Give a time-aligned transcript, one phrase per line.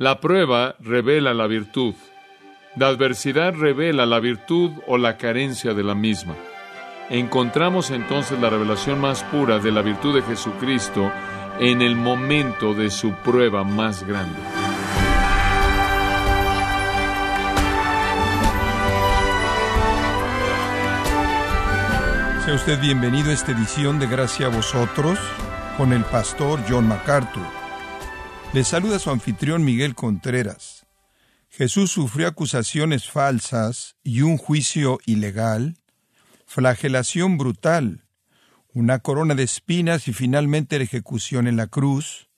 [0.00, 1.92] La prueba revela la virtud.
[2.76, 6.36] La adversidad revela la virtud o la carencia de la misma.
[7.10, 11.10] Encontramos entonces la revelación más pura de la virtud de Jesucristo
[11.58, 14.38] en el momento de su prueba más grande.
[22.44, 25.18] Sea usted bienvenido a esta edición de Gracia a vosotros
[25.76, 27.57] con el pastor John MacArthur.
[28.54, 30.86] Le saluda su anfitrión Miguel Contreras.
[31.50, 35.76] Jesús sufrió acusaciones falsas y un juicio ilegal,
[36.46, 38.06] flagelación brutal,
[38.72, 42.30] una corona de espinas y finalmente la ejecución en la cruz.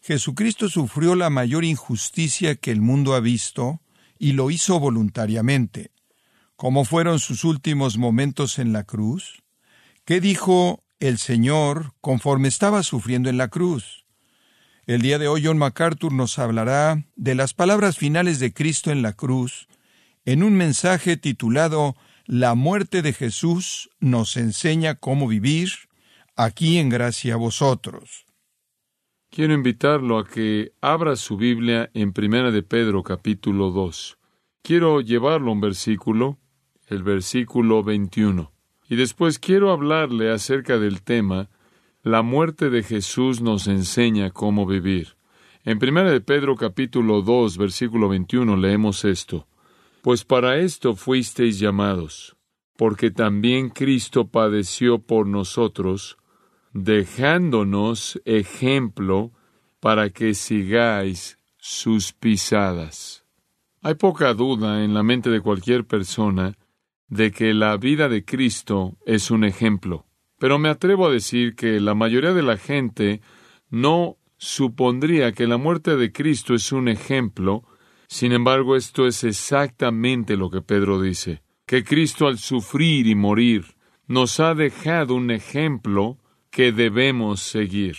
[0.00, 3.82] Jesucristo sufrió la mayor injusticia que el mundo ha visto
[4.18, 5.92] y lo hizo voluntariamente.
[6.56, 9.42] ¿Cómo fueron sus últimos momentos en la cruz?
[10.06, 13.99] ¿Qué dijo el Señor conforme estaba sufriendo en la cruz?
[14.86, 19.02] El día de hoy John MacArthur nos hablará de las palabras finales de Cristo en
[19.02, 19.68] la cruz
[20.24, 25.70] en un mensaje titulado La muerte de Jesús nos enseña cómo vivir
[26.34, 28.24] aquí en gracia a vosotros.
[29.30, 34.18] Quiero invitarlo a que abra su Biblia en Primera de Pedro capítulo 2.
[34.62, 36.38] Quiero llevarlo un versículo,
[36.88, 38.50] el versículo 21.
[38.88, 41.48] Y después quiero hablarle acerca del tema
[42.02, 45.16] La muerte de Jesús nos enseña cómo vivir.
[45.64, 49.46] En 1 de Pedro capítulo 2 versículo 21 leemos esto:
[50.00, 52.38] Pues para esto fuisteis llamados,
[52.78, 56.16] porque también Cristo padeció por nosotros,
[56.72, 59.32] dejándonos ejemplo
[59.78, 63.26] para que sigáis sus pisadas.
[63.82, 66.56] Hay poca duda en la mente de cualquier persona
[67.08, 70.06] de que la vida de Cristo es un ejemplo.
[70.40, 73.20] Pero me atrevo a decir que la mayoría de la gente
[73.68, 77.62] no supondría que la muerte de Cristo es un ejemplo,
[78.08, 83.76] sin embargo esto es exactamente lo que Pedro dice, que Cristo al sufrir y morir
[84.06, 86.16] nos ha dejado un ejemplo
[86.50, 87.96] que debemos seguir.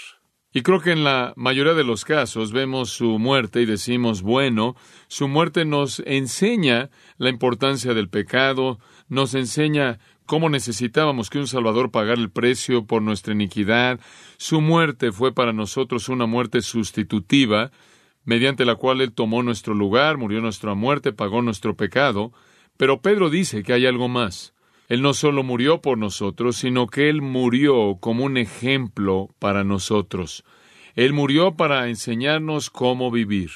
[0.54, 4.76] Y creo que en la mayoría de los casos vemos su muerte y decimos, bueno,
[5.08, 10.00] su muerte nos enseña la importancia del pecado, nos enseña
[10.32, 14.00] cómo necesitábamos que un Salvador pagara el precio por nuestra iniquidad.
[14.38, 17.70] Su muerte fue para nosotros una muerte sustitutiva,
[18.24, 22.32] mediante la cual Él tomó nuestro lugar, murió nuestra muerte, pagó nuestro pecado.
[22.78, 24.54] Pero Pedro dice que hay algo más.
[24.88, 30.46] Él no solo murió por nosotros, sino que Él murió como un ejemplo para nosotros.
[30.96, 33.52] Él murió para enseñarnos cómo vivir.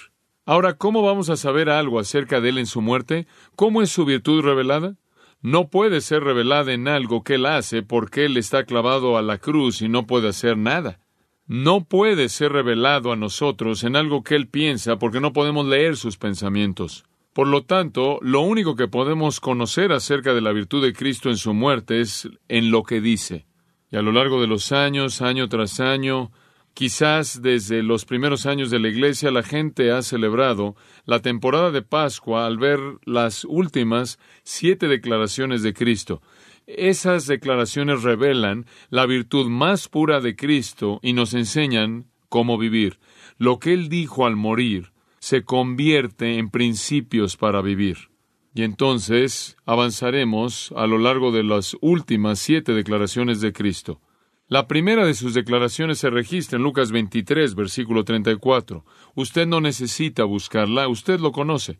[0.46, 3.28] Ahora, ¿cómo vamos a saber algo acerca de Él en su muerte?
[3.56, 4.98] ¿Cómo es su virtud revelada?
[5.46, 9.38] No puede ser revelada en algo que él hace porque él está clavado a la
[9.38, 10.98] cruz y no puede hacer nada.
[11.46, 15.98] No puede ser revelado a nosotros en algo que él piensa porque no podemos leer
[15.98, 17.06] sus pensamientos.
[17.32, 21.38] Por lo tanto, lo único que podemos conocer acerca de la virtud de Cristo en
[21.38, 23.46] su muerte es en lo que dice.
[23.92, 26.32] Y a lo largo de los años, año tras año,
[26.76, 30.76] Quizás desde los primeros años de la Iglesia la gente ha celebrado
[31.06, 36.22] la temporada de Pascua al ver las últimas siete declaraciones de Cristo.
[36.68, 43.00] Esas declaraciones revelan la virtud más pura de Cristo y nos enseñan cómo vivir.
[43.38, 48.10] Lo que Él dijo al morir se convierte en principios para vivir.
[48.54, 54.02] Y entonces avanzaremos a lo largo de las últimas siete declaraciones de Cristo.
[54.48, 58.86] La primera de sus declaraciones se registra en Lucas 23, versículo 34.
[59.16, 61.80] Usted no necesita buscarla, usted lo conoce.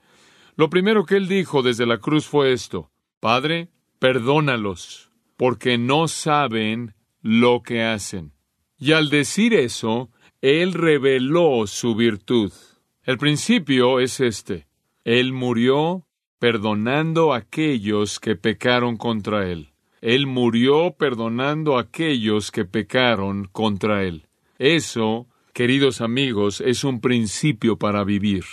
[0.56, 2.90] Lo primero que él dijo desde la cruz fue esto,
[3.20, 8.34] Padre, perdónalos, porque no saben lo que hacen.
[8.80, 10.10] Y al decir eso,
[10.42, 12.52] él reveló su virtud.
[13.04, 14.68] El principio es este.
[15.04, 16.08] Él murió
[16.40, 19.75] perdonando a aquellos que pecaron contra él.
[20.06, 24.28] Él murió perdonando a aquellos que pecaron contra Él.
[24.60, 28.44] Eso, queridos amigos, es un principio para vivir.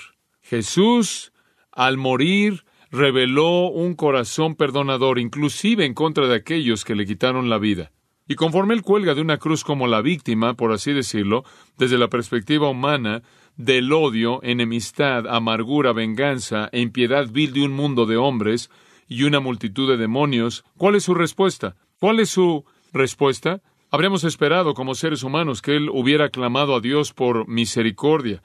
[0.41, 1.34] Jesús,
[1.71, 7.59] al morir, reveló un corazón perdonador, inclusive en contra de aquellos que le quitaron la
[7.59, 7.93] vida.
[8.27, 11.45] Y conforme él cuelga de una cruz como la víctima, por así decirlo,
[11.77, 13.25] desde la perspectiva humana,
[13.59, 18.71] del odio, enemistad, amargura, venganza e impiedad vil de un mundo de hombres,
[19.12, 21.76] y una multitud de demonios, ¿cuál es su respuesta?
[22.00, 23.60] ¿Cuál es su respuesta?
[23.91, 28.42] Habríamos esperado como seres humanos que Él hubiera clamado a Dios por misericordia,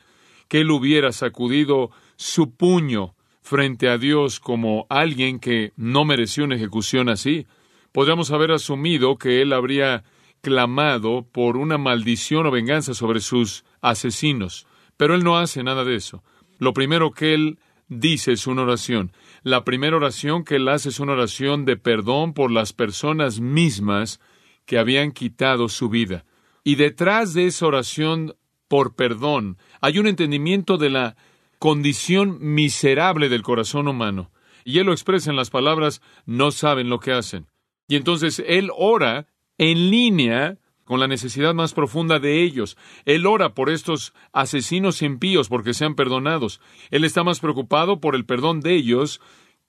[0.50, 6.56] que Él hubiera sacudido su puño frente a Dios como alguien que no mereció una
[6.56, 7.48] ejecución así.
[7.94, 10.04] Podríamos haber asumido que Él habría
[10.42, 14.68] clamado por una maldición o venganza sobre sus asesinos,
[14.98, 16.24] pero Él no hace nada de eso.
[16.60, 19.12] lo primero que él dice es una oración.
[19.48, 24.20] La primera oración que él hace es una oración de perdón por las personas mismas
[24.66, 26.26] que habían quitado su vida.
[26.66, 28.36] Y detrás de esa oración
[28.68, 31.16] por perdón hay un entendimiento de la
[31.60, 34.32] condición miserable del corazón humano.
[34.66, 37.48] Y él lo expresa en las palabras, no saben lo que hacen.
[37.88, 39.28] Y entonces él ora
[39.58, 40.58] en línea
[40.88, 42.78] con la necesidad más profunda de ellos.
[43.06, 46.62] Él ora por estos asesinos impíos porque sean perdonados.
[46.90, 49.22] Él está más preocupado por el perdón de ellos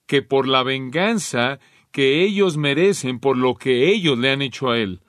[0.06, 1.59] que por la venganza
[1.91, 5.00] que ellos merecen por lo que ellos le han hecho a él.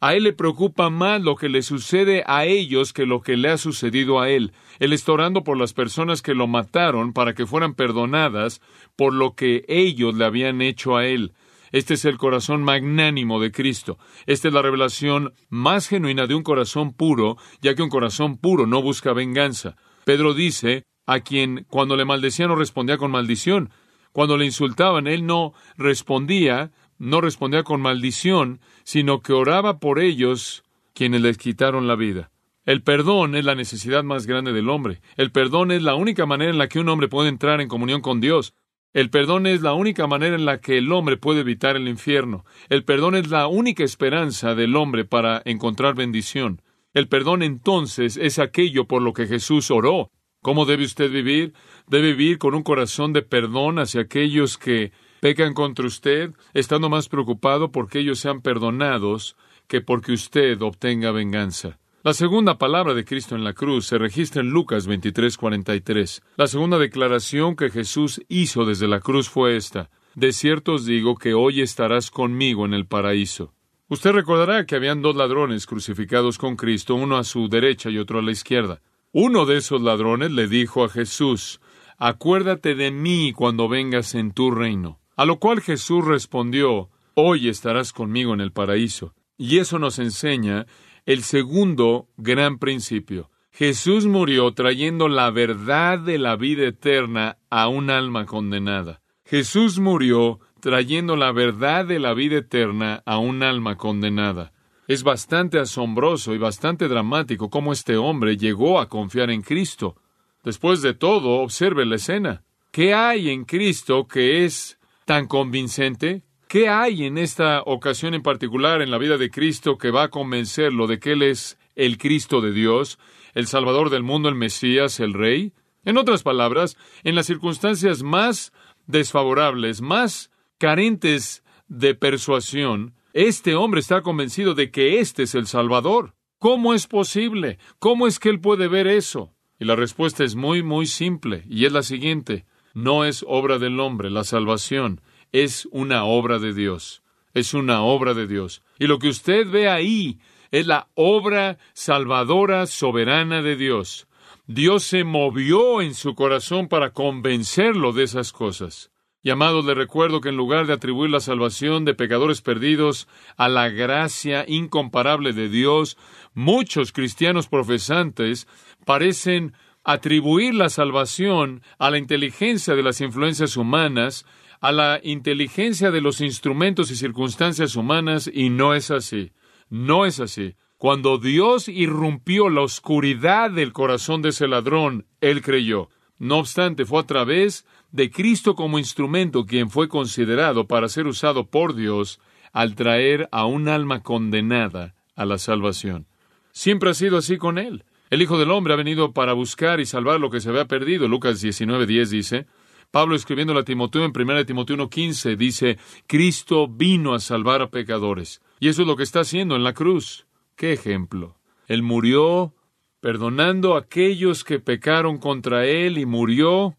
[0.00, 3.48] A él le preocupa más lo que le sucede a ellos que lo que le
[3.48, 4.52] ha sucedido a él.
[4.78, 8.60] Él está orando por las personas que lo mataron para que fueran perdonadas
[8.94, 11.32] por lo que ellos le habían hecho a él.
[11.72, 13.98] Este es el corazón magnánimo de Cristo.
[14.26, 18.66] Esta es la revelación más genuina de un corazón puro, ya que un corazón puro
[18.66, 19.76] no busca venganza.
[20.04, 23.70] Pedro dice, a quien cuando le maldecían no respondía con maldición.
[24.12, 30.64] Cuando le insultaban, él no respondía, no respondía con maldición, sino que oraba por ellos
[30.94, 32.30] quienes les quitaron la vida.
[32.66, 35.00] El perdón es la necesidad más grande del hombre.
[35.16, 38.02] El perdón es la única manera en la que un hombre puede entrar en comunión
[38.02, 38.52] con Dios.
[38.98, 42.44] El perdón es la única manera en la que el hombre puede evitar el infierno.
[42.68, 46.62] El perdón es la única esperanza del hombre para encontrar bendición.
[46.94, 50.10] El perdón entonces es aquello por lo que Jesús oró.
[50.42, 51.52] ¿Cómo debe usted vivir?
[51.86, 54.90] Debe vivir con un corazón de perdón hacia aquellos que
[55.20, 59.36] pecan contra usted, estando más preocupado porque ellos sean perdonados
[59.68, 61.78] que porque usted obtenga venganza.
[62.08, 66.22] La segunda palabra de Cristo en la cruz se registra en Lucas 23:43.
[66.38, 71.16] La segunda declaración que Jesús hizo desde la cruz fue esta: De cierto os digo
[71.16, 73.52] que hoy estarás conmigo en el paraíso.
[73.90, 78.20] Usted recordará que habían dos ladrones crucificados con Cristo, uno a su derecha y otro
[78.20, 78.80] a la izquierda.
[79.12, 81.60] Uno de esos ladrones le dijo a Jesús,
[81.98, 84.98] Acuérdate de mí cuando vengas en tu reino.
[85.14, 89.12] A lo cual Jesús respondió, Hoy estarás conmigo en el paraíso.
[89.36, 90.66] Y eso nos enseña
[91.08, 93.30] el segundo gran principio.
[93.50, 99.00] Jesús murió trayendo la verdad de la vida eterna a un alma condenada.
[99.24, 104.52] Jesús murió trayendo la verdad de la vida eterna a un alma condenada.
[104.86, 109.96] Es bastante asombroso y bastante dramático cómo este hombre llegó a confiar en Cristo.
[110.44, 112.44] Después de todo, observe la escena.
[112.70, 116.22] ¿Qué hay en Cristo que es tan convincente?
[116.48, 120.08] ¿Qué hay en esta ocasión en particular en la vida de Cristo que va a
[120.08, 122.98] convencerlo de que Él es el Cristo de Dios,
[123.34, 125.52] el Salvador del mundo, el Mesías, el Rey?
[125.84, 128.54] En otras palabras, en las circunstancias más
[128.86, 136.14] desfavorables, más carentes de persuasión, este hombre está convencido de que este es el Salvador.
[136.38, 137.58] ¿Cómo es posible?
[137.78, 139.34] ¿Cómo es que él puede ver eso?
[139.58, 142.46] Y la respuesta es muy, muy simple, y es la siguiente.
[142.72, 145.02] No es obra del hombre la salvación,
[145.32, 147.02] es una obra de Dios.
[147.34, 148.62] Es una obra de Dios.
[148.78, 150.18] Y lo que usted ve ahí
[150.50, 154.08] es la obra salvadora soberana de Dios.
[154.46, 158.90] Dios se movió en su corazón para convencerlo de esas cosas.
[159.22, 163.48] Y amados, le recuerdo que en lugar de atribuir la salvación de pecadores perdidos a
[163.48, 165.98] la gracia incomparable de Dios,
[166.34, 168.46] muchos cristianos profesantes
[168.86, 169.54] parecen
[169.84, 174.24] atribuir la salvación a la inteligencia de las influencias humanas
[174.60, 179.32] a la inteligencia de los instrumentos y circunstancias humanas y no es así.
[179.70, 180.54] No es así.
[180.76, 185.90] Cuando Dios irrumpió la oscuridad del corazón de ese ladrón, él creyó.
[186.18, 191.46] No obstante, fue a través de Cristo como instrumento quien fue considerado para ser usado
[191.46, 192.20] por Dios
[192.52, 196.06] al traer a un alma condenada a la salvación.
[196.52, 197.84] Siempre ha sido así con él.
[198.10, 201.08] El Hijo del Hombre ha venido para buscar y salvar lo que se había perdido.
[201.08, 202.46] Lucas 19:10 dice,
[202.90, 208.40] Pablo escribiendo a Timoteo en 1 Timoteo 1.15 dice, Cristo vino a salvar a pecadores.
[208.60, 210.26] Y eso es lo que está haciendo en la cruz.
[210.56, 211.36] ¿Qué ejemplo?
[211.66, 212.54] Él murió
[213.00, 216.76] perdonando a aquellos que pecaron contra Él y murió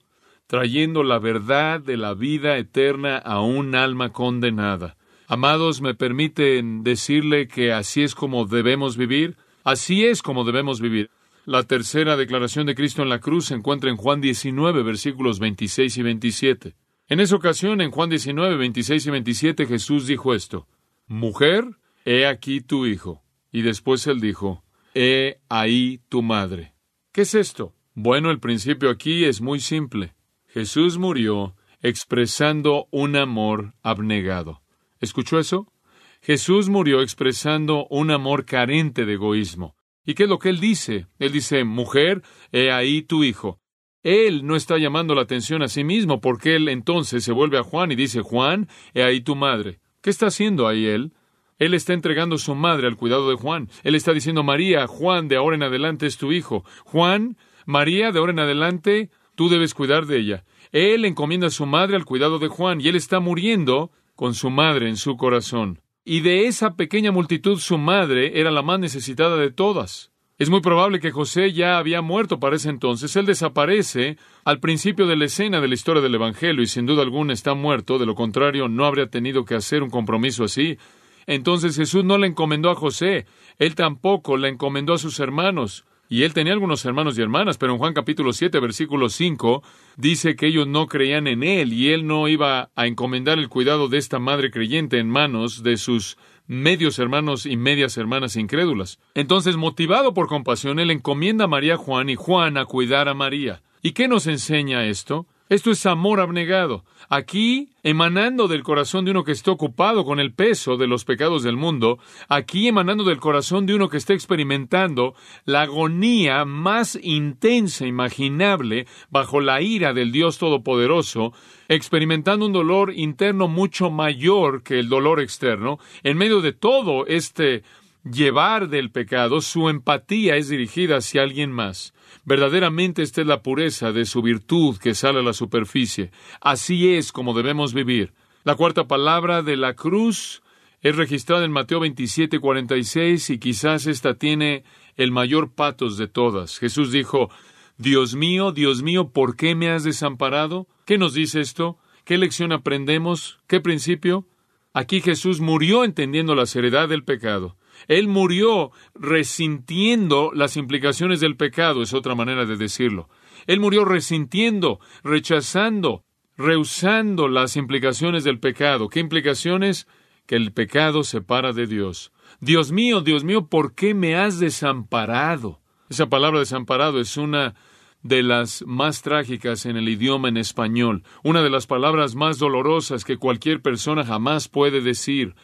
[0.47, 4.97] trayendo la verdad de la vida eterna a un alma condenada.
[5.27, 9.37] Amados, me permiten decirle que así es como debemos vivir.
[9.63, 11.11] Así es como debemos vivir.
[11.49, 15.97] La tercera declaración de Cristo en la cruz se encuentra en Juan 19, versículos 26
[15.97, 16.75] y 27.
[17.07, 20.67] En esa ocasión, en Juan 19, 26 y 27, Jesús dijo esto,
[21.07, 21.65] Mujer,
[22.05, 23.23] he aquí tu hijo.
[23.51, 24.63] Y después él dijo,
[24.93, 26.75] He ahí tu madre.
[27.11, 27.73] ¿Qué es esto?
[27.95, 30.13] Bueno, el principio aquí es muy simple.
[30.49, 34.61] Jesús murió expresando un amor abnegado.
[34.99, 35.73] ¿Escuchó eso?
[36.21, 39.78] Jesús murió expresando un amor carente de egoísmo.
[40.09, 41.05] ¿Y qué es lo que él dice?
[41.19, 43.59] Él dice, mujer, he ahí tu hijo.
[44.01, 47.63] Él no está llamando la atención a sí mismo, porque él entonces se vuelve a
[47.63, 49.81] Juan y dice, Juan, he ahí tu madre.
[50.01, 51.13] ¿Qué está haciendo ahí él?
[51.59, 53.69] Él está entregando su madre al cuidado de Juan.
[53.83, 56.65] Él está diciendo, María, Juan, de ahora en adelante es tu hijo.
[56.85, 57.37] Juan,
[57.67, 60.43] María, de ahora en adelante, tú debes cuidar de ella.
[60.71, 64.49] Él encomienda a su madre al cuidado de Juan y él está muriendo con su
[64.49, 65.81] madre en su corazón.
[66.11, 70.09] Y de esa pequeña multitud su madre era la más necesitada de todas.
[70.39, 73.15] Es muy probable que José ya había muerto para ese entonces.
[73.15, 77.03] Él desaparece al principio de la escena de la historia del Evangelio y sin duda
[77.03, 77.99] alguna está muerto.
[77.99, 80.79] De lo contrario, no habría tenido que hacer un compromiso así.
[81.27, 83.27] Entonces Jesús no le encomendó a José,
[83.59, 85.85] él tampoco le encomendó a sus hermanos.
[86.11, 89.61] Y él tenía algunos hermanos y hermanas, pero en Juan capítulo 7, versículo 5,
[89.95, 93.89] dice que ellos no creían en él y él no iba a encomendar el cuidado
[93.89, 98.99] de esta madre creyente en manos de sus medios hermanos y medias hermanas incrédulas.
[99.13, 103.61] Entonces, motivado por compasión, él encomienda a María Juan y Juan a cuidar a María.
[103.83, 105.27] ¿Y qué nos enseña esto?
[105.49, 106.85] Esto es amor abnegado.
[107.09, 111.41] Aquí, emanando del corazón de uno que está ocupado con el peso de los pecados
[111.41, 115.15] del mundo, aquí emanando del corazón de uno que está experimentando
[115.45, 121.33] la agonía más intensa imaginable bajo la ira del Dios Todopoderoso,
[121.67, 127.63] experimentando un dolor interno mucho mayor que el dolor externo, en medio de todo este
[128.03, 131.93] llevar del pecado, su empatía es dirigida hacia alguien más.
[132.25, 136.11] Verdaderamente esta es la pureza de su virtud que sale a la superficie.
[136.41, 138.13] Así es como debemos vivir.
[138.43, 140.41] La cuarta palabra de la cruz
[140.81, 144.63] es registrada en Mateo 27, 46 y quizás esta tiene
[144.95, 146.57] el mayor patos de todas.
[146.57, 147.29] Jesús dijo,
[147.77, 150.67] Dios mío, Dios mío, ¿por qué me has desamparado?
[150.85, 151.77] ¿Qué nos dice esto?
[152.05, 153.39] ¿Qué lección aprendemos?
[153.47, 154.25] ¿Qué principio?
[154.73, 157.55] Aquí Jesús murió entendiendo la seriedad del pecado.
[157.87, 163.09] Él murió resintiendo las implicaciones del pecado, es otra manera de decirlo.
[163.47, 166.03] Él murió resintiendo, rechazando,
[166.37, 168.89] rehusando las implicaciones del pecado.
[168.89, 169.87] ¿Qué implicaciones?
[170.25, 172.11] Que el pecado separa de Dios.
[172.39, 175.59] Dios mío, Dios mío, ¿por qué me has desamparado?
[175.89, 177.55] Esa palabra desamparado es una
[178.03, 183.03] de las más trágicas en el idioma en español, una de las palabras más dolorosas
[183.03, 185.35] que cualquier persona jamás puede decir.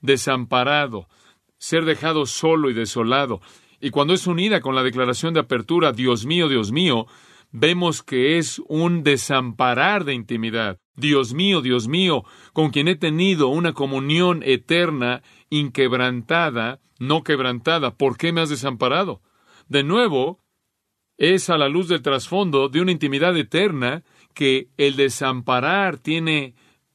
[0.00, 1.08] Desamparado,
[1.58, 3.40] ser dejado solo y desolado.
[3.80, 7.06] Y cuando es unida con la declaración de apertura, Dios mío, Dios mío,
[7.52, 10.78] vemos que es un desamparar de intimidad.
[10.96, 18.16] Dios mío, Dios mío, con quien he tenido una comunión eterna, inquebrantada, no quebrantada, ¿por
[18.16, 19.22] qué me has desamparado?
[19.68, 20.40] De nuevo,
[21.16, 24.02] es a la luz del trasfondo de una intimidad eterna
[24.34, 26.54] que el desamparar tiene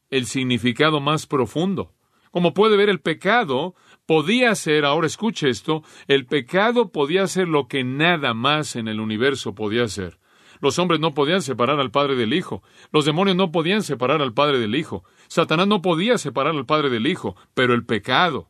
[0.10, 1.94] el significado más profundo.
[2.32, 3.76] Como puede ver, el pecado
[4.06, 9.00] podía ser, ahora escuche esto, el pecado podía ser lo que nada más en el
[9.00, 10.20] universo podía ser.
[10.64, 12.64] Los hombres no podían separar al Padre del Hijo.
[12.94, 15.04] Los demonios no podían separar al Padre del Hijo.
[15.28, 17.36] Satanás no podía separar al Padre del Hijo.
[17.54, 18.50] Pero el pecado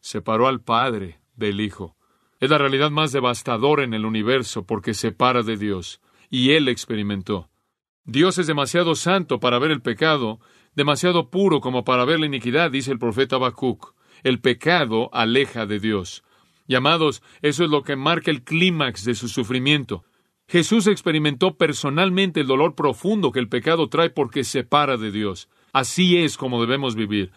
[0.00, 1.96] separó al Padre del Hijo.
[2.38, 6.02] Es la realidad más devastadora en el universo porque separa de Dios.
[6.28, 7.48] Y Él experimentó.
[8.04, 10.40] Dios es demasiado santo para ver el pecado,
[10.74, 13.93] demasiado puro como para ver la iniquidad, dice el profeta Habacuc.
[14.24, 16.24] El pecado aleja de Dios.
[16.66, 20.02] Y amados, eso es lo que marca el clímax de su sufrimiento.
[20.48, 25.50] Jesús experimentó personalmente el dolor profundo que el pecado trae porque separa de Dios.
[25.74, 27.32] Así es como debemos vivir.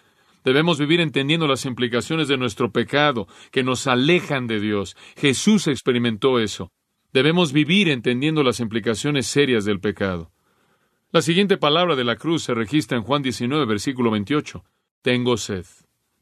[0.45, 4.95] Debemos vivir entendiendo las implicaciones de nuestro pecado, que nos alejan de Dios.
[5.17, 6.71] Jesús experimentó eso.
[7.11, 10.31] Debemos vivir entendiendo las implicaciones serias del pecado.
[11.11, 14.63] La siguiente palabra de la cruz se registra en Juan 19, versículo 28.
[15.01, 15.65] Tengo sed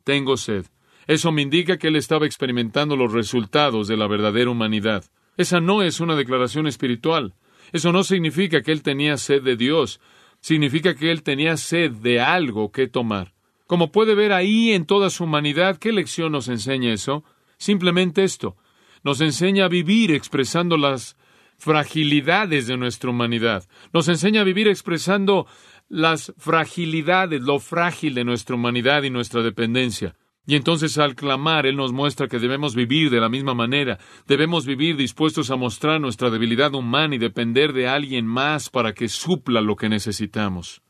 [0.05, 0.65] tengo sed.
[1.07, 5.03] Eso me indica que él estaba experimentando los resultados de la verdadera humanidad.
[5.35, 7.33] Esa no es una declaración espiritual.
[7.73, 9.99] Eso no significa que él tenía sed de Dios.
[10.39, 13.33] Significa que él tenía sed de algo que tomar.
[13.67, 17.23] Como puede ver ahí en toda su humanidad, ¿qué lección nos enseña eso?
[17.57, 18.55] Simplemente esto.
[19.03, 21.17] Nos enseña a vivir expresando las
[21.57, 23.67] fragilidades de nuestra humanidad.
[23.93, 25.47] Nos enseña a vivir expresando
[25.87, 30.15] las fragilidades, lo frágil de nuestra humanidad y nuestra dependencia.
[30.47, 34.65] Y entonces al clamar, Él nos muestra que debemos vivir de la misma manera, debemos
[34.65, 39.61] vivir dispuestos a mostrar nuestra debilidad humana y depender de alguien más para que supla
[39.61, 40.83] lo que necesitamos.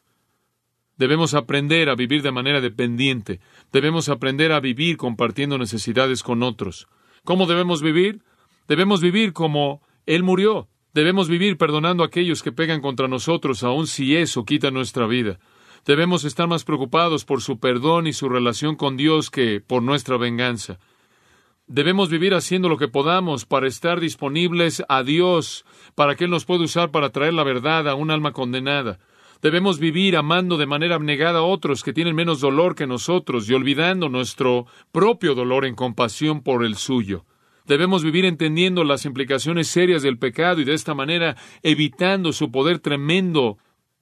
[0.97, 3.39] Debemos aprender a vivir de manera dependiente,
[3.71, 6.87] debemos aprender a vivir compartiendo necesidades con otros.
[7.23, 8.23] ¿Cómo debemos vivir?
[8.67, 13.85] Debemos vivir como Él murió, Debemos vivir perdonando a aquellos que pegan contra nosotros, aun
[13.85, 15.39] si eso quita nuestra vida.
[15.85, 20.15] Debemos estar más preocupados por su perdón y su relación con Dios que por nuestra
[20.15, 20.79] venganza.
[21.67, 26.45] Debemos vivir haciendo lo que podamos para estar disponibles a Dios, para que Él nos
[26.45, 28.99] pueda usar para traer la verdad a un alma condenada.
[29.41, 33.53] Debemos vivir amando de manera abnegada a otros que tienen menos dolor que nosotros y
[33.53, 37.25] olvidando nuestro propio dolor en compasión por el suyo.
[37.65, 42.79] Debemos vivir entendiendo las implicaciones serias del pecado y de esta manera evitando su poder
[42.79, 43.57] tremendo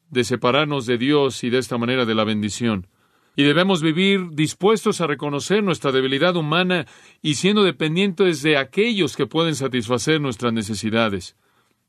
[0.10, 2.88] de separarnos de Dios y de esta manera de la bendición.
[3.36, 6.86] Y debemos vivir dispuestos a reconocer nuestra debilidad humana
[7.22, 11.36] y siendo dependientes de aquellos que pueden satisfacer nuestras necesidades.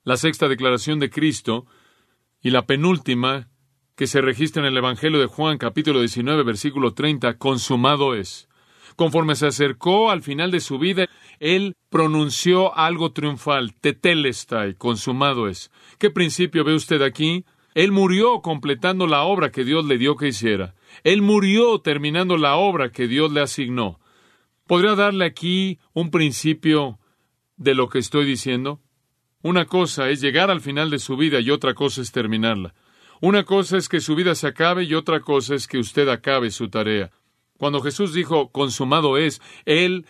[0.05, 1.67] La sexta declaración de Cristo
[2.41, 3.49] y la penúltima
[3.95, 8.49] que se registra en el Evangelio de Juan capítulo 19 versículo 30, consumado es.
[8.97, 11.09] Conforme se acercó al final de su vida,
[11.41, 15.71] él pronunció algo triunfal, tetelestai, consumado es.
[15.99, 17.45] ¿Qué principio ve usted aquí?
[17.75, 20.75] Él murió completando la obra que Dios le dio que hiciera.
[21.03, 23.99] Él murió terminando la obra que Dios le asignó.
[24.67, 27.01] ¿Podría darle aquí un principio
[27.57, 28.81] de lo que estoy diciendo?
[29.43, 32.75] Una cosa es llegar al final de su vida y otra cosa es terminarla.
[33.21, 36.51] Una cosa es que su vida se acabe y otra cosa es que usted acabe
[36.51, 37.11] su tarea.
[37.59, 40.07] Cuando Jesús dijo consumado es, Él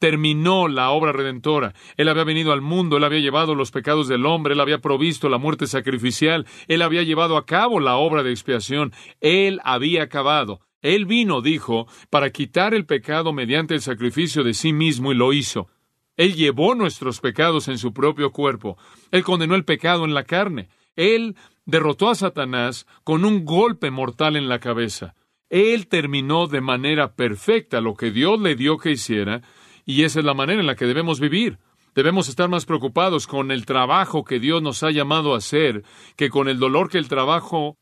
[0.00, 1.74] terminó la obra redentora.
[1.96, 5.28] Él había venido al mundo, Él había llevado los pecados del hombre, Él había provisto
[5.28, 10.60] la muerte sacrificial, Él había llevado a cabo la obra de expiación, Él había acabado.
[10.82, 15.32] Él vino, dijo, para quitar el pecado mediante el sacrificio de sí mismo y lo
[15.32, 15.68] hizo.
[16.16, 18.78] Él llevó nuestros pecados en su propio cuerpo.
[19.10, 20.68] Él condenó el pecado en la carne.
[20.96, 25.14] Él derrotó a Satanás con un golpe mortal en la cabeza.
[25.50, 29.42] Él terminó de manera perfecta lo que Dios le dio que hiciera
[29.84, 31.58] y esa es la manera en la que debemos vivir.
[31.94, 35.82] Debemos estar más preocupados con el trabajo que Dios nos ha llamado a hacer
[36.16, 37.76] que con el dolor que el trabajo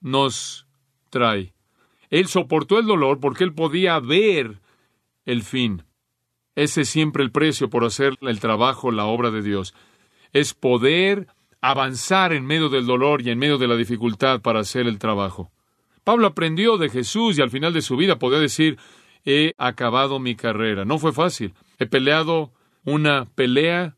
[0.00, 0.66] nos
[1.10, 1.52] trae.
[2.08, 4.62] Él soportó el dolor porque él podía ver
[5.26, 5.84] el fin.
[6.54, 9.74] Ese es siempre el precio por hacer el trabajo, la obra de Dios.
[10.32, 11.28] Es poder
[11.60, 15.52] avanzar en medio del dolor y en medio de la dificultad para hacer el trabajo.
[16.04, 18.78] Pablo aprendió de Jesús y al final de su vida podía decir,
[19.24, 20.84] he acabado mi carrera.
[20.84, 21.54] No fue fácil.
[21.78, 22.52] He peleado
[22.84, 23.96] una pelea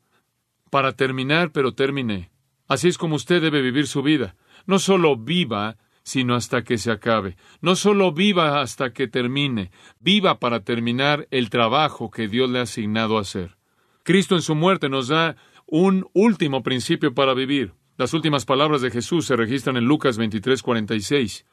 [0.71, 2.31] para terminar, pero terminé.
[2.67, 4.35] Así es como usted debe vivir su vida.
[4.67, 7.37] No solo viva, sino hasta que se acabe.
[7.61, 12.63] No solo viva hasta que termine, viva para terminar el trabajo que Dios le ha
[12.63, 13.57] asignado a hacer.
[14.03, 15.37] Cristo en su muerte nos da
[15.67, 17.73] un último principio para vivir.
[17.97, 21.47] Las últimas palabras de Jesús se registran en Lucas 23, 46.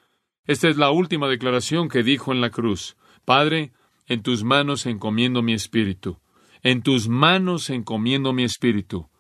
[0.50, 2.98] Esta es la última declaración que dijo en la cruz.
[3.24, 3.72] Padre,
[4.08, 6.18] en tus manos encomiendo mi espíritu.
[6.64, 9.12] En tus manos encomiendo mi espíritu.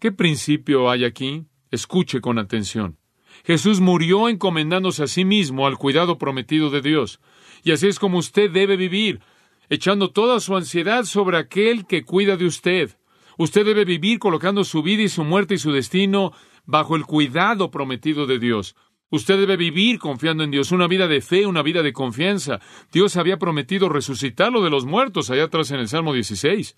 [0.00, 1.44] ¿Qué principio hay aquí?
[1.70, 2.98] Escuche con atención.
[3.44, 7.20] Jesús murió encomendándose a sí mismo al cuidado prometido de Dios.
[7.62, 9.20] Y así es como usted debe vivir,
[9.68, 12.98] echando toda su ansiedad sobre aquel que cuida de usted.
[13.36, 16.32] Usted debe vivir colocando su vida y su muerte y su destino
[16.66, 18.74] bajo el cuidado prometido de Dios.
[19.10, 22.60] Usted debe vivir confiando en Dios, una vida de fe, una vida de confianza.
[22.92, 26.76] Dios había prometido resucitarlo de los muertos allá atrás en el Salmo 16.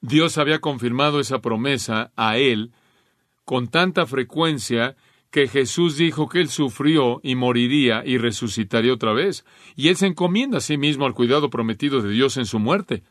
[0.00, 2.72] Dios había confirmado esa promesa a él
[3.44, 4.96] con tanta frecuencia
[5.30, 9.44] que Jesús dijo que él sufrió y moriría y resucitaría otra vez.
[9.76, 13.04] Y él se encomienda a sí mismo al cuidado prometido de Dios en su muerte.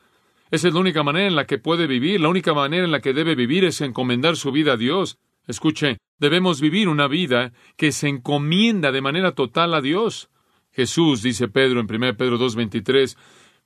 [0.51, 2.99] Esa es la única manera en la que puede vivir, la única manera en la
[2.99, 5.17] que debe vivir es encomendar su vida a Dios.
[5.47, 10.29] Escuche, debemos vivir una vida que se encomienda de manera total a Dios.
[10.71, 13.17] Jesús, dice Pedro en 1 Pedro 2.23,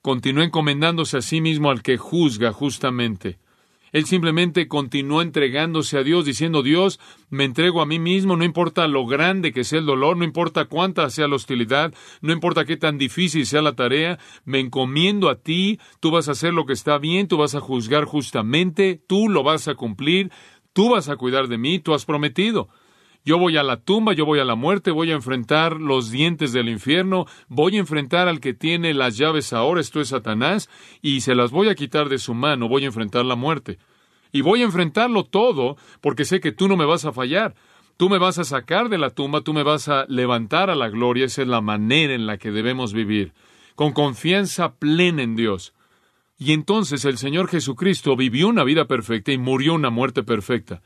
[0.01, 3.39] continúa encomendándose a sí mismo al que juzga justamente.
[3.93, 8.87] Él simplemente continuó entregándose a Dios, diciendo, Dios, me entrego a mí mismo, no importa
[8.87, 12.75] lo grande que sea el dolor, no importa cuánta sea la hostilidad, no importa qué
[12.75, 16.73] tan difícil sea la tarea, me encomiendo a ti, tú vas a hacer lo que
[16.73, 20.31] está bien, tú vas a juzgar justamente, tú lo vas a cumplir,
[20.73, 22.67] Tú vas a cuidar de mí, tú has prometido.
[23.25, 26.51] Yo voy a la tumba, yo voy a la muerte, voy a enfrentar los dientes
[26.51, 30.69] del infierno, voy a enfrentar al que tiene las llaves ahora, esto es Satanás,
[31.01, 33.77] y se las voy a quitar de su mano, voy a enfrentar la muerte.
[34.33, 37.55] Y voy a enfrentarlo todo porque sé que tú no me vas a fallar.
[37.95, 40.89] Tú me vas a sacar de la tumba, tú me vas a levantar a la
[40.89, 43.31] gloria, esa es la manera en la que debemos vivir,
[43.75, 45.73] con confianza plena en Dios.
[46.37, 50.81] Y entonces el Señor Jesucristo vivió una vida perfecta y murió una muerte perfecta.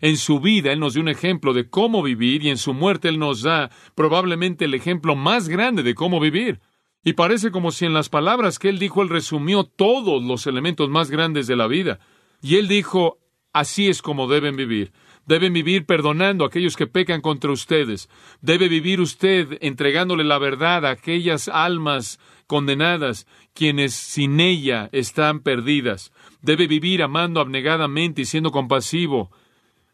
[0.00, 3.08] En su vida Él nos dio un ejemplo de cómo vivir y en su muerte
[3.08, 6.60] Él nos da probablemente el ejemplo más grande de cómo vivir.
[7.02, 10.88] Y parece como si en las palabras que Él dijo Él resumió todos los elementos
[10.90, 12.00] más grandes de la vida.
[12.42, 13.18] Y Él dijo,
[13.52, 14.92] así es como deben vivir.
[15.30, 18.08] Deben vivir perdonando a aquellos que pecan contra ustedes.
[18.40, 26.10] Debe vivir usted entregándole la verdad a aquellas almas condenadas, quienes sin ella están perdidas.
[26.42, 29.30] Debe vivir amando abnegadamente y siendo compasivo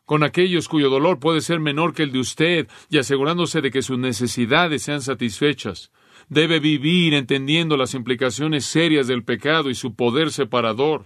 [0.06, 3.82] con aquellos cuyo dolor puede ser menor que el de usted y asegurándose de que
[3.82, 5.92] sus necesidades sean satisfechas.
[6.30, 11.04] Debe vivir entendiendo las implicaciones serias del pecado y su poder separador.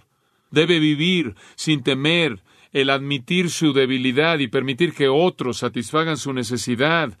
[0.51, 2.41] Debe vivir sin temer
[2.71, 7.17] el admitir su debilidad y permitir que otros satisfagan su necesidad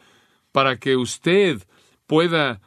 [0.51, 1.61] para que usted
[2.07, 2.61] pueda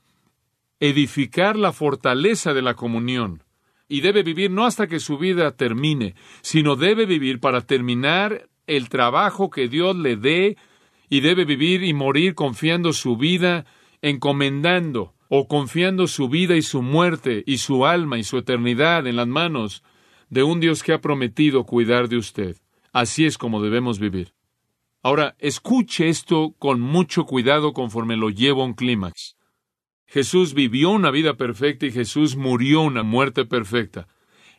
[0.81, 3.43] edificar la fortaleza de la comunión.
[3.89, 8.89] Y debe vivir no hasta que su vida termine, sino debe vivir para terminar el
[8.89, 10.57] trabajo que Dios le dé
[11.09, 13.67] y debe vivir y morir confiando su vida,
[14.03, 19.17] encomendando o confiando su vida y su muerte y su alma y su eternidad en
[19.17, 19.83] las manos
[20.29, 22.57] de un Dios que ha prometido cuidar de usted.
[22.95, 24.35] Así es como debemos vivir.
[25.03, 29.35] Ahora, escuche esto con mucho cuidado conforme lo llevo a un clímax.
[30.07, 34.07] Jesús vivió una vida perfecta y Jesús murió una muerte perfecta.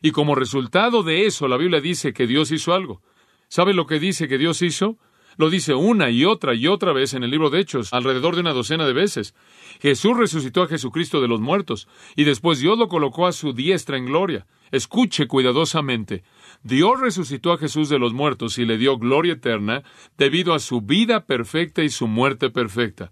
[0.02, 3.02] Y como resultado de eso, la Biblia dice que Dios hizo algo.
[3.48, 4.98] ¿Sabe lo que dice que Dios hizo?
[5.38, 8.42] Lo dice una y otra y otra vez en el libro de Hechos, alrededor de
[8.42, 9.34] una docena de veces.
[9.82, 13.98] Jesús resucitó a Jesucristo de los muertos, y después Dios lo colocó a su diestra
[13.98, 14.46] en gloria.
[14.72, 16.24] Escuche cuidadosamente.
[16.64, 19.84] Dios resucitó a Jesús de los muertos y le dio gloria eterna
[20.18, 23.12] debido a su vida perfecta y su muerte perfecta.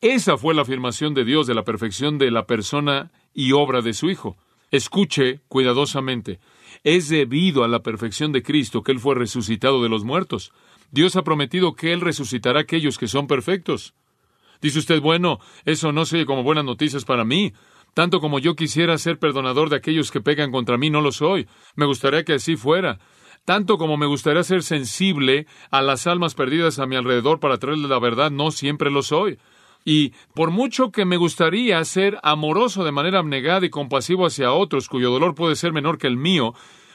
[0.00, 3.94] Esa fue la afirmación de Dios de la perfección de la persona y obra de
[3.94, 4.36] su Hijo.
[4.70, 6.40] Escuche cuidadosamente.
[6.82, 10.52] Es debido a la perfección de Cristo que Él fue resucitado de los muertos.
[10.90, 13.94] Dios ha prometido que Él resucitará a aquellos que son perfectos.
[14.60, 17.52] Dice usted, bueno, eso no se como buenas noticias para mí.
[17.94, 21.48] Tanto como yo quisiera ser perdonador de aquellos que pecan contra mí, no lo soy.
[21.76, 22.98] Me gustaría que así fuera.
[23.44, 27.90] Tanto como me gustaría ser sensible a las almas perdidas a mi alrededor para traerles
[27.90, 29.38] la verdad, no siempre lo soy.
[29.84, 34.88] Y por mucho que me gustaría ser amoroso de manera abnegada y compasivo hacia otros
[34.88, 36.54] cuyo dolor puede ser menor que el mío,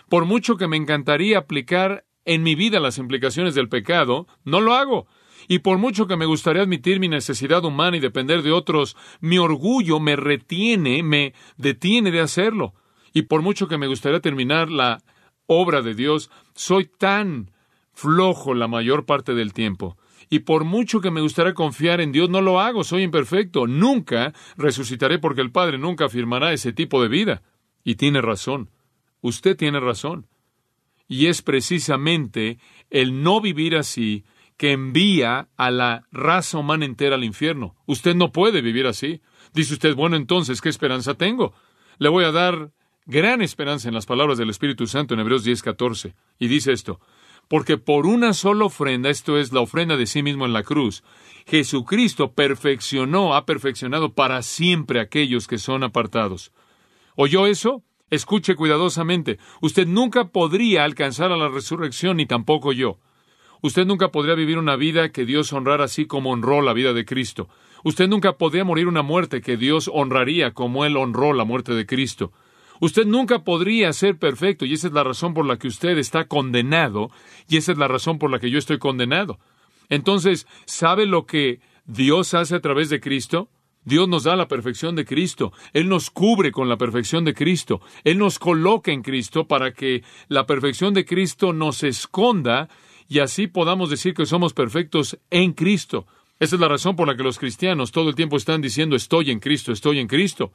[0.09, 4.73] por mucho que me encantaría aplicar en mi vida las implicaciones del pecado, no lo
[4.73, 5.07] hago.
[5.47, 9.37] Y por mucho que me gustaría admitir mi necesidad humana y depender de otros, mi
[9.37, 12.73] orgullo me retiene, me detiene de hacerlo.
[13.13, 15.01] Y por mucho que me gustaría terminar la
[15.47, 17.51] obra de Dios, soy tan
[17.93, 19.97] flojo la mayor parte del tiempo
[20.29, 23.65] y por mucho que me gustaría confiar en Dios, no lo hago, soy imperfecto.
[23.65, 27.41] Nunca resucitaré porque el Padre nunca afirmará ese tipo de vida.
[27.83, 28.69] Y tiene razón.
[29.21, 30.27] Usted tiene razón.
[31.07, 32.59] Y es precisamente
[32.91, 34.23] el no vivir así
[34.59, 37.77] que envía a la raza humana entera al infierno.
[37.85, 39.21] Usted no puede vivir así.
[39.53, 41.53] Dice usted, bueno, entonces, ¿qué esperanza tengo?
[41.97, 42.73] Le voy a dar
[43.05, 46.13] gran esperanza en las palabras del Espíritu Santo en Hebreos 10:14.
[46.39, 46.99] Y dice esto,
[47.47, 51.05] porque por una sola ofrenda, esto es la ofrenda de sí mismo en la cruz,
[51.47, 56.51] Jesucristo perfeccionó, ha perfeccionado para siempre aquellos que son apartados.
[57.15, 57.81] ¿Oyó eso?
[58.09, 59.39] Escuche cuidadosamente.
[59.61, 62.99] Usted nunca podría alcanzar a la resurrección, ni tampoco yo.
[63.61, 67.05] Usted nunca podría vivir una vida que Dios honrara así como honró la vida de
[67.05, 67.49] Cristo.
[67.83, 71.85] Usted nunca podría morir una muerte que Dios honraría como Él honró la muerte de
[71.85, 72.31] Cristo.
[72.81, 76.25] Usted nunca podría ser perfecto y esa es la razón por la que usted está
[76.25, 77.11] condenado
[77.49, 79.39] y esa es la razón por la que yo estoy condenado.
[79.89, 83.49] Entonces, ¿sabe lo que Dios hace a través de Cristo?
[83.83, 85.51] Dios nos da la perfección de Cristo.
[85.73, 87.81] Él nos cubre con la perfección de Cristo.
[88.03, 92.69] Él nos coloca en Cristo para que la perfección de Cristo nos esconda
[93.09, 96.05] y así podamos decir que somos perfectos en Cristo.
[96.39, 99.31] Esa es la razón por la que los cristianos todo el tiempo están diciendo estoy
[99.31, 100.53] en Cristo, estoy en Cristo.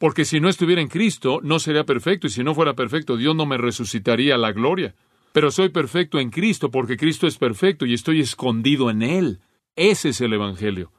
[0.00, 3.36] Porque si no estuviera en Cristo, no sería perfecto, y si no fuera perfecto, Dios
[3.36, 4.96] no me resucitaría la gloria.
[5.32, 9.40] Pero soy perfecto en Cristo, porque Cristo es perfecto y estoy escondido en Él.
[9.76, 10.90] Ese es el Evangelio.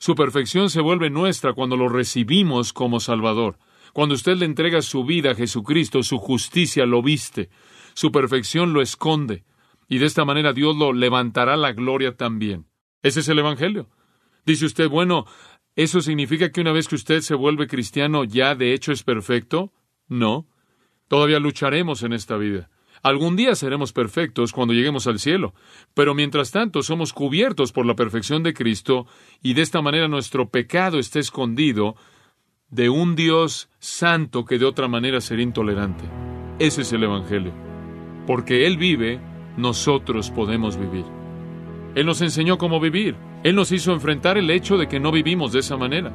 [0.00, 3.58] Su perfección se vuelve nuestra cuando lo recibimos como Salvador.
[3.92, 7.48] Cuando usted le entrega su vida a Jesucristo, su justicia lo viste,
[7.94, 9.44] su perfección lo esconde,
[9.92, 12.66] y de esta manera Dios lo levantará la gloria también.
[13.02, 13.88] Ese es el Evangelio.
[14.46, 15.26] Dice usted, bueno,
[15.74, 19.72] ¿Eso significa que una vez que usted se vuelve cristiano ya de hecho es perfecto?
[20.06, 20.46] No.
[21.08, 22.68] Todavía lucharemos en esta vida.
[23.02, 25.54] Algún día seremos perfectos cuando lleguemos al cielo,
[25.94, 29.06] pero mientras tanto somos cubiertos por la perfección de Cristo
[29.42, 31.96] y de esta manera nuestro pecado está escondido
[32.68, 36.04] de un Dios santo que de otra manera sería intolerante.
[36.58, 37.54] Ese es el Evangelio.
[38.26, 39.20] Porque Él vive,
[39.56, 41.04] nosotros podemos vivir.
[41.94, 43.16] Él nos enseñó cómo vivir.
[43.42, 46.12] Él nos hizo enfrentar el hecho de que no vivimos de esa manera.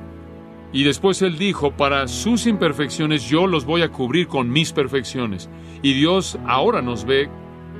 [0.73, 5.49] Y después Él dijo, para sus imperfecciones yo los voy a cubrir con mis perfecciones.
[5.81, 7.29] Y Dios ahora nos ve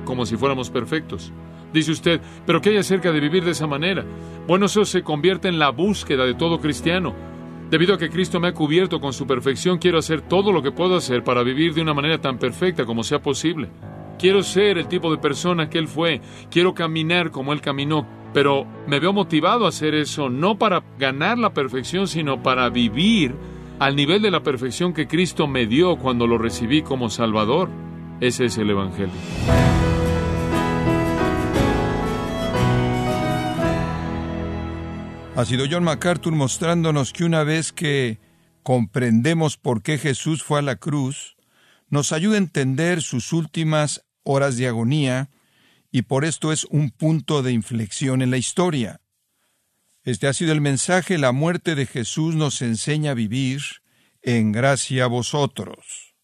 [0.04, 1.32] como si fuéramos perfectos.
[1.72, 4.04] Dice usted, pero ¿qué hay acerca de vivir de esa manera?
[4.46, 7.14] Bueno, eso se convierte en la búsqueda de todo cristiano.
[7.70, 10.72] Debido a que Cristo me ha cubierto con su perfección, quiero hacer todo lo que
[10.72, 13.68] puedo hacer para vivir de una manera tan perfecta como sea posible.
[14.18, 18.04] Quiero ser el tipo de persona que Él fue, quiero caminar como Él caminó,
[18.34, 23.36] pero me veo motivado a hacer eso no para ganar la perfección, sino para vivir
[23.78, 27.70] al nivel de la perfección que Cristo me dio cuando lo recibí como Salvador.
[28.20, 29.14] Ese es el Evangelio.
[35.36, 38.18] Ha sido John MacArthur mostrándonos que una vez que
[38.64, 41.36] comprendemos por qué Jesús fue a la cruz,
[41.90, 45.30] nos ayuda a entender sus últimas horas de agonía
[45.90, 49.00] y por esto es un punto de inflexión en la historia.
[50.04, 53.62] Este ha sido el mensaje, la muerte de Jesús nos enseña a vivir
[54.22, 56.14] en gracia a vosotros.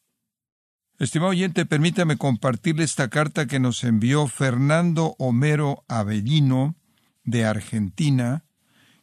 [0.99, 6.77] Estimado oyente, permítame compartirle esta carta que nos envió Fernando Homero Avellino,
[7.25, 8.45] de Argentina,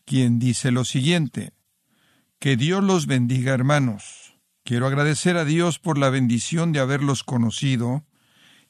[0.06, 1.54] quien dice lo siguiente.
[2.40, 4.36] Que Dios los bendiga, hermanos.
[4.64, 8.06] Quiero agradecer a Dios por la bendición de haberlos conocido.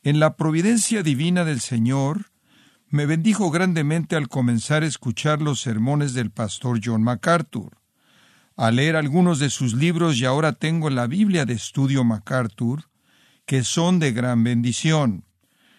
[0.03, 2.31] En la providencia divina del Señor,
[2.89, 7.77] me bendijo grandemente al comenzar a escuchar los sermones del pastor John MacArthur.
[8.55, 12.89] Al leer algunos de sus libros y ahora tengo la Biblia de estudio MacArthur,
[13.45, 15.25] que son de gran bendición.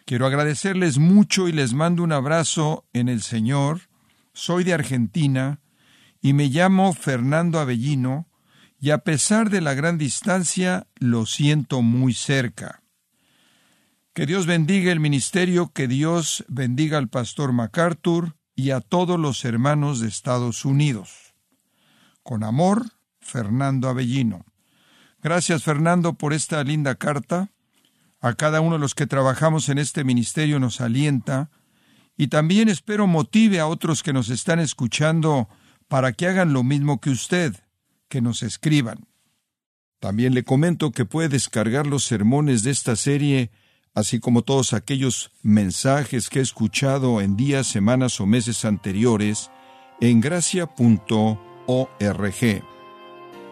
[0.04, 3.80] Quiero agradecerles mucho y les mando un abrazo en el Señor
[4.32, 5.60] soy de Argentina
[6.20, 8.28] y me llamo Fernando Avellino
[8.80, 12.81] y a pesar de la gran distancia lo siento muy cerca.
[14.14, 19.42] Que Dios bendiga el ministerio, que Dios bendiga al pastor MacArthur y a todos los
[19.46, 21.34] hermanos de Estados Unidos.
[22.22, 24.44] Con amor, Fernando Avellino.
[25.22, 27.52] Gracias Fernando por esta linda carta.
[28.20, 31.50] A cada uno de los que trabajamos en este ministerio nos alienta
[32.14, 35.48] y también espero motive a otros que nos están escuchando
[35.88, 37.56] para que hagan lo mismo que usted,
[38.08, 39.06] que nos escriban.
[40.00, 43.50] También le comento que puede descargar los sermones de esta serie,
[43.94, 49.50] así como todos aquellos mensajes que he escuchado en días, semanas o meses anteriores,
[50.00, 51.38] en gracia.org.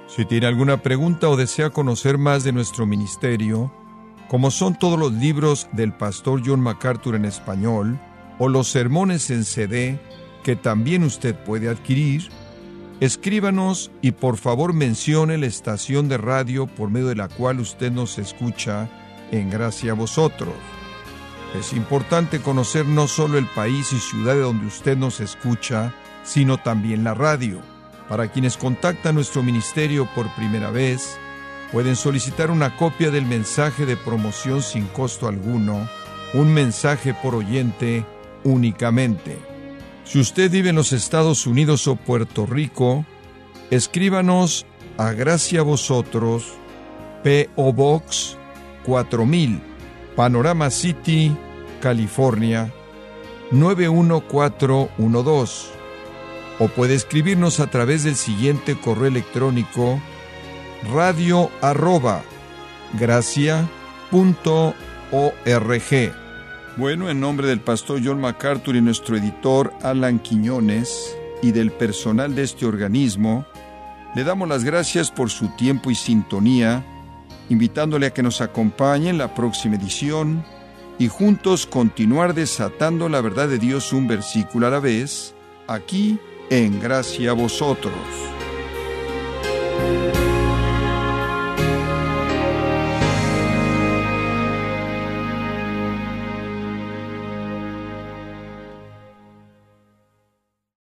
[0.06, 3.72] Si tiene alguna pregunta o desea conocer más de nuestro ministerio,
[4.28, 8.00] como son todos los libros del pastor John MacArthur en español,
[8.38, 10.00] o los sermones en CD
[10.42, 12.30] que también usted puede adquirir,
[13.00, 17.92] escríbanos y por favor mencione la estación de radio por medio de la cual usted
[17.92, 18.88] nos escucha
[19.30, 20.54] en gracia a vosotros.
[21.58, 26.58] Es importante conocer no solo el país y ciudad de donde usted nos escucha, sino
[26.58, 27.60] también la radio.
[28.08, 31.18] Para quienes contactan nuestro ministerio por primera vez,
[31.72, 35.88] pueden solicitar una copia del mensaje de promoción sin costo alguno,
[36.34, 38.04] un mensaje por oyente,
[38.44, 39.38] únicamente.
[40.04, 43.04] Si usted vive en los Estados Unidos o Puerto Rico,
[43.70, 44.66] escríbanos
[44.98, 46.54] a Gracia Vosotros,
[47.22, 47.72] P.O.
[47.72, 48.36] Box
[48.84, 49.60] 4000,
[50.16, 51.36] Panorama City,
[51.80, 52.72] California
[53.50, 55.70] 91412.
[56.58, 59.98] O puede escribirnos a través del siguiente correo electrónico
[60.92, 62.22] radio arroba
[66.76, 72.34] bueno, en nombre del pastor John MacArthur y nuestro editor Alan Quiñones y del personal
[72.34, 73.46] de este organismo,
[74.14, 76.84] le damos las gracias por su tiempo y sintonía,
[77.50, 80.42] invitándole a que nos acompañe en la próxima edición
[80.98, 85.34] y juntos continuar desatando la verdad de Dios un versículo a la vez,
[85.66, 88.39] aquí en Gracia a Vosotros.